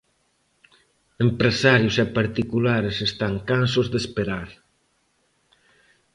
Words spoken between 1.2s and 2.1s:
Empresarios e